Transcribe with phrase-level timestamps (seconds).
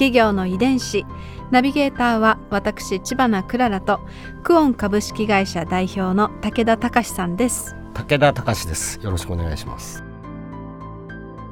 [0.00, 1.04] 企業の遺伝子。
[1.50, 4.00] ナビゲーターは私千葉なクララと
[4.42, 7.76] クオン株式会社代表の武田隆さんです。
[7.92, 8.98] 武田隆です。
[9.02, 10.02] よろしくお願いします。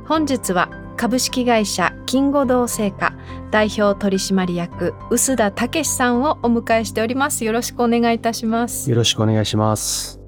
[0.06, 3.12] 本日は株式会社金吾堂製菓
[3.50, 7.44] 代表取締役臼田武さんをお迎えしております。
[7.44, 8.88] よろしくお願いいたします。
[8.88, 10.19] よろしくお願いします。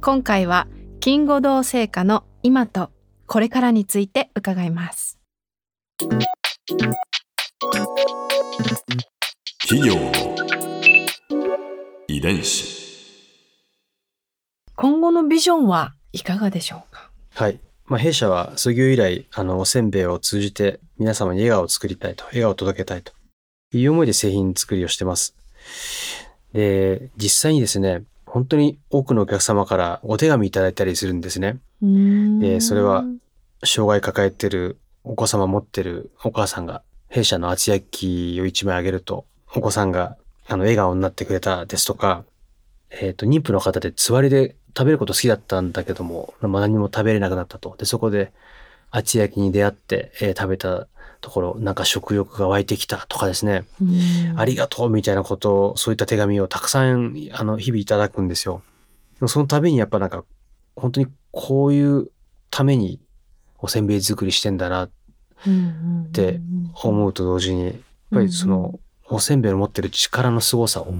[0.00, 0.68] 今回は
[1.00, 2.92] 金吾堂製菓の今と
[3.26, 5.18] これからについて伺います
[6.68, 6.84] 企
[9.88, 10.12] 業の
[12.06, 12.76] 遺伝子。
[14.76, 17.08] 今後のビジョンはいかがでしょうか？
[17.36, 17.58] はい。
[17.86, 23.14] まあ、弊社は創業以来あのおせんべいを通じて皆様に笑顔を作りたいと笑顔を届けたいと
[23.72, 25.34] いう思いで製品作りをしてます。
[26.52, 31.60] で実際にですね本当に多くのお客様からお手紙いただいたりするんですね。
[31.80, 33.06] でそれは
[33.64, 42.24] 障害抱えてるお子様持ってるお母さんが弊社の厚焼きを一枚あげるとお子さんがあの笑顔になってくれたですとか、
[42.90, 47.74] えっ、と妊婦の方でつわりで食べること好きだったんだけども、まあ、何も食べれなくなったと。
[47.76, 48.32] で、そこで
[48.90, 50.86] 厚焼きに出会って、えー食べた
[51.20, 53.64] ところ、なんか食欲が湧いてきたとかですね、
[54.36, 58.62] ありがとうみたいなことを、そういった手紙をたくさん、あの、日々いただくんですよ。
[59.26, 60.24] その度にやっぱなんか、
[60.76, 62.10] 本当にこういう
[62.50, 63.00] ために
[63.58, 64.84] おせんべい作りしてんだな。
[64.86, 64.90] っ
[66.12, 66.40] て
[66.82, 67.74] 思うと同時に、やっ
[68.10, 70.92] ぱりその、おせんべいの持ってる力の凄さを、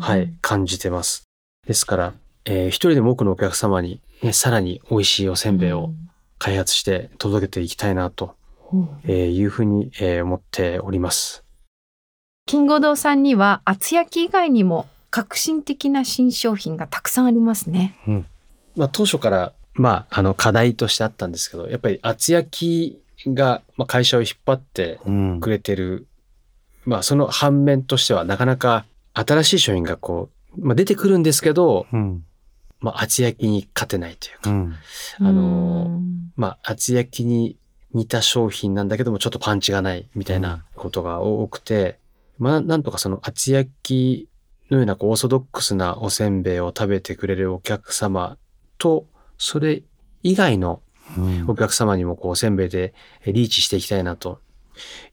[0.00, 1.24] はい、感じてます。
[1.66, 2.12] ですから、
[2.44, 5.90] えー一人でも多くのお客様に、ね、さらに美味しいおせんべいを
[6.38, 8.34] 開発して届けていきたいなと、
[9.04, 11.44] えーいうふうに、えー思っております。
[12.46, 17.96] 金吾堂さんには厚焼き以外にも革新的な新商品がたくさんありますね。
[18.76, 25.40] まあ、当初から、まあ、あの、課題としてあったんですけど、やっぱり厚焼きが、まあ、会社を引っ張ってうん。
[25.40, 26.06] くれてる、
[26.84, 28.84] まあ、その反面としては、なかなか
[29.14, 32.24] 新しい商品がこう、まあ、出てくるんですけど、うん。
[32.80, 34.74] まあ、厚焼きに勝てないというか、うん。
[35.20, 36.00] あの
[36.36, 37.56] まあ、厚焼きに
[37.94, 41.98] 似た商品なんだけども、ちょっとパンチがないみたいなことが多くて、
[42.38, 44.28] まあ、なんとかその厚焼き
[44.70, 48.36] のようなこうオーソドックスなおせんべいを食べてくれるお客様
[48.78, 49.06] と、
[49.44, 49.82] それ
[50.22, 50.80] 以外の
[51.18, 51.44] うん。
[51.48, 52.94] お客様にもこうおせんべいで
[53.26, 54.40] えリーチしていきたいなと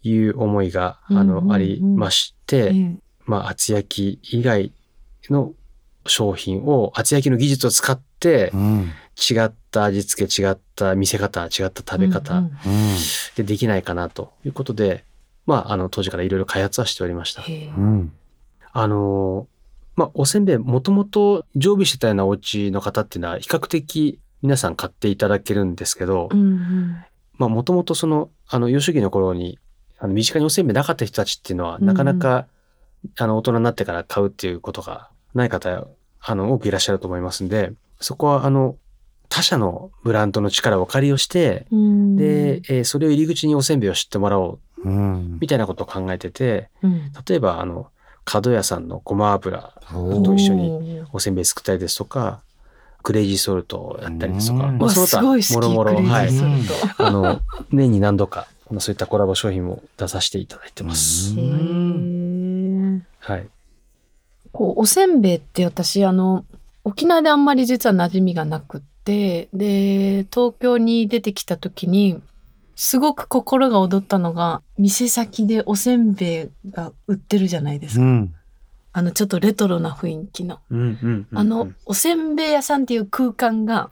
[0.03, 2.96] いう思いが、あの、ありまして、ええ。
[3.25, 4.72] まあ、厚焼き以外
[5.30, 5.53] の
[6.08, 8.92] 商品を厚焼きの技術を使ってうん。
[9.30, 12.42] 違った味付け、違った見せ方、違った食べ方、
[13.36, 15.03] でできないかなということで、
[15.46, 17.44] まあ、あの、当時からいろいろ開発はしておりました。
[18.72, 19.48] あの、
[20.01, 26.95] まあ、おせんべい、もともと常備してたようなお家の方っていうのは、比較的皆さん買っていただけるんですけど、うんうん。
[27.38, 29.59] まあ、もともとその、あの、幼少期の頃に、
[30.00, 32.47] あの、身近におせんべいなかった人たちっていうのは、うんなかなか、
[33.17, 35.88] あの、大人になってから買うっていうことがない方、
[36.19, 38.78] あの、多くいらっしゃると思いますんで、そこは、あの、
[39.29, 42.16] 他社のブランドの力をお借りをして、うん。
[42.16, 45.38] で、えーそれを入り口におせんべいを知ってもらおううん。
[45.39, 47.12] みたいなことを考えてて、うん。
[47.28, 47.91] 例えば、あの、
[48.25, 52.41] 角屋さんのごま油おと一緒におせんべい作ったりですとか、
[53.03, 54.77] クレイジーソルトをやったりですとか、うん。
[54.77, 56.29] まあ、その他、もろもろ、はい、
[56.97, 58.47] あの、年に何度か、
[58.79, 61.35] そういったコラボ商品も出させていただいてます。
[63.19, 63.47] はい。
[64.51, 66.45] こうおせんべいって私あの
[66.83, 72.21] 沖縄であんまり実は馴染みがなくってで東京に出てきた時に
[72.84, 78.33] すごく心が躍ったのが店先でおせんべいが売ってるじゃないですか、うん
[78.94, 80.60] あのちょっとレトロな雰囲気の、
[81.33, 83.89] あのおせんべい屋さんっていう空間が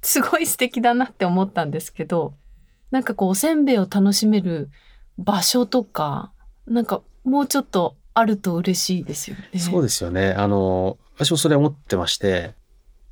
[0.00, 2.34] すごい素敵だなって思ったんですけど
[2.90, 4.68] なんかこうおせんべいを楽しめる
[5.16, 6.32] 場所とか
[6.66, 9.60] なんかもうちょっとあると嬉しいですよね。
[9.60, 10.32] そうですよね。
[10.32, 12.54] あの、私もそれ思ってまして、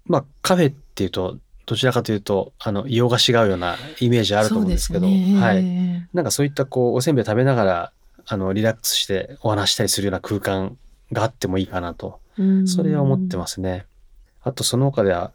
[0.04, 5.64] まあ、カフェっていうと、どちらかというと、あの、洋菓子が合うようなイメージあると思うんですけど、ねはい。
[6.12, 7.92] なんかそういったこう、おせんべい食べながら、
[8.26, 10.76] あの、リラックスしてお話したりするような空間
[11.12, 12.20] があってもいいかなと、
[12.66, 13.86] それは思ってますね。
[14.42, 15.32] あとその他では、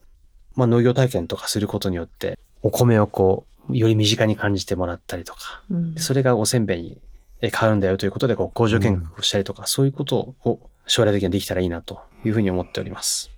[0.55, 6.97] まあ農業体験とかすることによって、お米をこう、より身近に感じてもらったりとか、うんそれがおせんべいに
[7.41, 13.29] え変わるんだよということで、こう工場見学をしたりとか、そういうことを将来的にはできたらいいなというふうに思っております。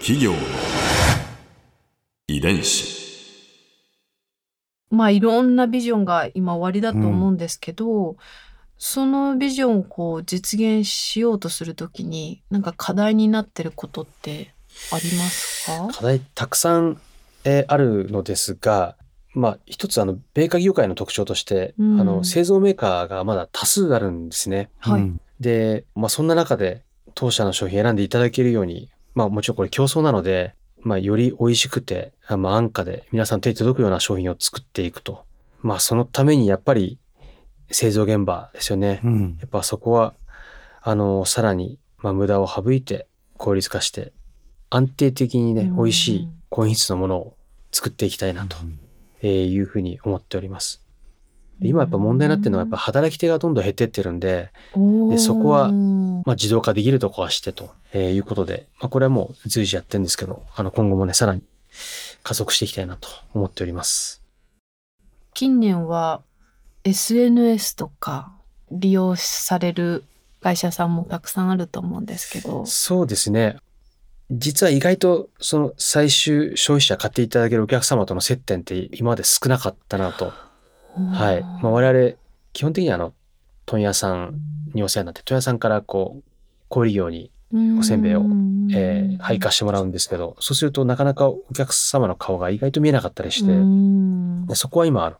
[0.00, 0.38] 企業の
[2.28, 3.06] 遺伝子。
[4.90, 8.16] まあいろんなビジョンが今終わりだと思うんですけど、
[8.76, 14.54] そのビジョンをこう実現しようとするときになんか課題になってることって
[14.92, 15.88] ありますか？
[15.92, 17.00] 課題たくさん、
[17.44, 18.96] えーあるのですが、
[19.32, 22.00] まあ、一つあの、米化業界の特徴として、うん。
[22.00, 24.70] あの、製造メーカーがまだ多数あるんですね。
[24.78, 25.02] はい。
[25.02, 26.82] うんで、まあ、そんな中で
[27.14, 30.54] 当社の商品選んでいただけるように、まあ、もちろんこれ競争なので、
[30.86, 35.24] まあ、より美味しくて、あまあ、安価で皆さん手に届くような商品を作っていくと。
[35.60, 37.00] まあ、そのためにやっぱり
[37.72, 39.00] 製造現場ですよね。
[39.02, 40.14] うんやっぱそこは、
[40.82, 44.12] あの、さらに、まあ、無駄を省いて効率化して、
[44.70, 47.36] 安定的にね、うん美味しい高品質のものを
[47.72, 48.56] 作っていきたいなと
[49.22, 50.85] えーいうふうに思っております。
[51.60, 54.50] で今やっぱ問題になってるのはやっぱ働き手がどんどん減ってってるんで、
[55.10, 55.72] でそこは
[56.26, 61.42] まあ、自動化できるとこはしてと、えーいうことで、まあ、これはもう随時やってるんですけど、あの今後もね、さらに
[62.22, 64.22] 加速していきたいなと思っております。
[65.34, 66.22] 近年は
[66.84, 68.32] SNS とか
[68.70, 70.04] 利用される
[70.42, 72.66] 会社さんもたくさんあると思うんですけど。
[72.66, 73.56] そうですね。
[74.30, 80.32] 実は意外とその最終消費者買っていただけるお客様との接点って今まで少なかったなと。
[80.96, 81.42] はい。
[81.62, 82.16] まあ、我々、
[82.52, 83.12] 基本的にはあの、
[83.66, 84.40] 問屋さん
[84.74, 86.22] にお世話になって、問屋さんからこう、
[86.68, 87.30] 小売業に
[87.78, 88.22] おせんべいを
[88.74, 95.16] えー配下してもらうんですけど、そうするとなかなかお客様の顔が意外と見えなかったりして、うんでそこは今あの、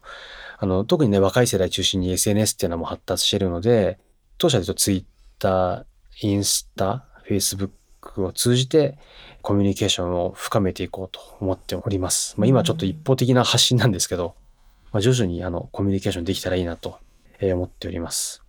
[0.59, 3.99] あの、特にね、若い世代中心に SNS っていうのはもう発達しているので、
[4.39, 5.87] 当社で言うと Twitter、
[6.23, 7.71] インスタ、Facebook
[8.17, 8.99] を通じて
[9.43, 12.35] コミュニケーションを深めていこうと思っております。
[12.39, 14.35] まあ、今はちょっと一方的な発信なんですけど、
[14.97, 16.99] まあ、徐々にあの、コミュニケーションできたらいいなと
[17.39, 18.43] えー思っております。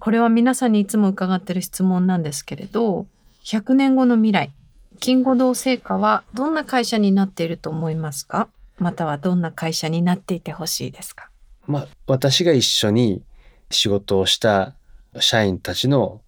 [0.00, 3.06] これは皆さんにいつも伺ってる質問なんですけれど、
[3.44, 4.52] 100年後の未来、
[4.98, 8.48] 金吾堂製菓はどんな会社になっていると思いますか？
[8.78, 11.30] またはどんな会社になっていてほしいですか？
[11.68, 13.22] まあ、私が一緒に
[13.70, 14.74] 仕事をした
[15.20, 16.22] 社員たちの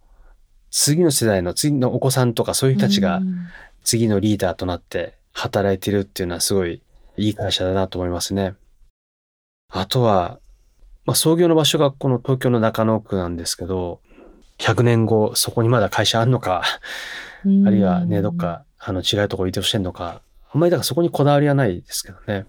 [0.70, 3.48] 次の世代の次のお子さんとかそういう人たちがうん
[3.82, 6.82] 次のリーダーとなって働いてるっていうのはすごい
[7.16, 8.54] いい会社だなと思いますね。
[9.70, 10.38] あとは、
[11.04, 14.00] まあ、創業の場所がこの東京の中野区なんですけど、
[14.58, 16.62] 100年後そこにまだ会社あんのか、
[17.66, 20.22] あるいはね、どっかあの違うところ移動してんのか、
[20.52, 22.46] あんまりだからそこにこだわりはないですけどね。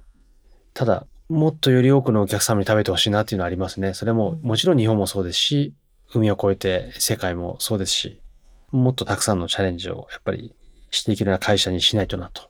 [0.73, 3.93] ただ、もっとより多くのお客様に食べてほしいなっていうのはありますね。
[3.93, 5.73] それももちろん日本もそうですし、
[6.11, 8.21] 海を越えて世界もそうですし、
[8.71, 10.55] もっとたくさんのチャレンジをやっぱり
[10.89, 12.49] していけるような会社にしないとなと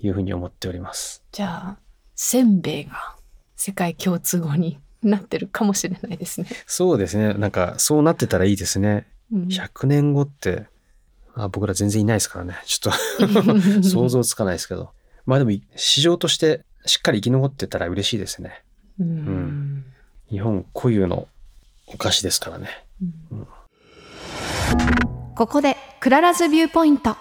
[0.00, 1.24] いうふうに思っております。
[1.32, 1.76] じゃあ、
[2.14, 3.16] せんべいが
[3.60, 6.48] 世界共通語に なってるかもしれないですね。
[6.66, 7.34] そうですね。
[7.34, 9.06] なんかそうなってたらいいですね。
[9.32, 10.66] うん100年後って、
[11.34, 12.56] あ僕ら全然いないですからね。
[12.64, 13.32] ちょっ
[13.80, 14.92] と 想像つかないですけど。
[15.26, 18.62] まあでも市場としてしっかり生き残ってたら嬉しいですね。
[18.98, 19.84] うん
[20.30, 21.28] 日本固有の
[21.86, 22.68] お菓子ですからね。
[25.36, 27.16] ここで Clara's Viewpoint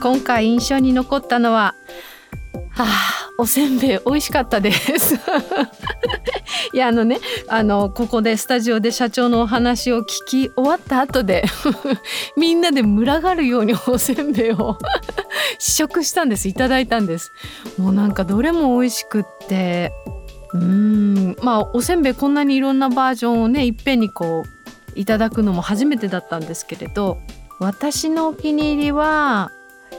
[0.00, 1.74] 今回印象に残ったのはは
[2.86, 5.14] あおせんべい美味しかったです。
[6.72, 7.18] いやあのね
[7.48, 11.44] あのここでスタジオで社長のお話を聞き終わった後で
[12.36, 14.78] みんなで群がるようにおせんべいを
[15.58, 16.48] 試食したんです。
[16.48, 17.32] いただいたんです。
[17.78, 19.92] もうなんかどれも美味しくって。
[20.52, 27.18] うんまあおせんべいこんなにいろんなバージョンをねいっぺんにこういただくのも初めてだったんですけれど
[27.60, 29.52] 私のお気に入りは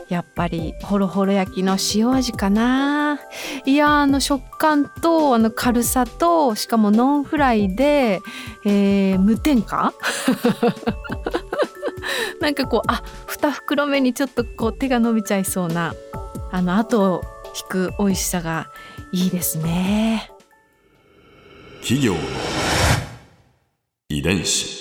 [0.10, 3.20] やっぱりホロホロ焼きの塩味かな。
[3.66, 8.20] いやあの食感とあの軽さとしかもノンフライで、
[8.66, 9.94] えー無添加？
[12.42, 15.94] なんかこうあ2袋目にちょっとこう手が伸びちゃいそうな
[16.52, 17.22] あの後を
[17.56, 18.68] 引く美味しさが
[19.12, 20.32] いいですね。
[21.82, 22.16] 企業
[24.10, 24.81] 遺伝子。